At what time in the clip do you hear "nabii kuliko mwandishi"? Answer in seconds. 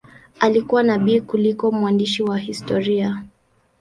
0.83-2.23